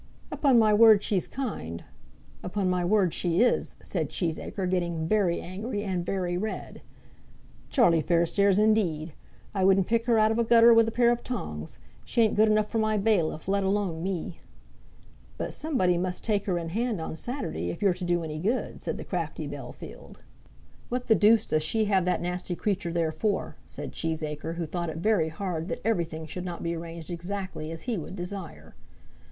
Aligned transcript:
"Upon 0.31 0.57
my 0.57 0.73
word 0.73 1.03
she's 1.03 1.27
kind. 1.27 1.83
Upon 2.43 2.67
my 2.67 2.83
word 2.83 3.13
she 3.13 3.43
is," 3.43 3.75
said 3.83 4.09
Cheesacre, 4.09 4.65
getting 4.67 5.07
very 5.07 5.39
angry 5.39 5.83
and 5.83 6.03
very 6.03 6.37
red. 6.39 6.81
"Charlie 7.69 8.01
Fairstairs, 8.01 8.57
indeed! 8.57 9.13
I 9.53 9.63
wouldn't 9.63 9.85
pick 9.85 10.07
her 10.07 10.17
out 10.17 10.31
of 10.31 10.39
a 10.39 10.43
gutter 10.43 10.73
with 10.73 10.87
a 10.87 10.91
pair 10.91 11.11
of 11.11 11.23
tongs. 11.23 11.77
She 12.03 12.21
ain't 12.23 12.33
good 12.33 12.49
enough 12.49 12.67
for 12.67 12.79
my 12.79 12.97
bailiff, 12.97 13.47
let 13.47 13.63
alone 13.63 14.01
me." 14.01 14.39
"But 15.37 15.53
somebody 15.53 15.99
must 15.99 16.23
take 16.23 16.45
her 16.47 16.57
in 16.57 16.69
hand 16.69 16.99
on 16.99 17.15
Saturday, 17.15 17.69
if 17.69 17.83
you're 17.83 17.93
to 17.93 18.03
do 18.03 18.23
any 18.23 18.39
good," 18.39 18.81
said 18.81 18.97
the 18.97 19.03
crafty 19.03 19.47
Bellfield. 19.47 20.17
"What 20.89 21.09
the 21.09 21.15
deuce 21.15 21.45
does 21.45 21.61
she 21.61 21.85
have 21.85 22.05
that 22.05 22.23
nasty 22.23 22.55
creature 22.55 22.91
there 22.91 23.11
for?" 23.11 23.57
said 23.67 23.91
Cheesacre, 23.93 24.55
who 24.55 24.65
thought 24.65 24.89
it 24.89 24.97
very 24.97 25.29
hard 25.29 25.67
that 25.67 25.79
everything 25.85 26.25
should 26.25 26.43
not 26.43 26.63
be 26.63 26.75
arranged 26.75 27.11
exactly 27.11 27.69
as 27.71 27.81
he 27.83 27.97
would 27.99 28.15
desire. 28.15 28.73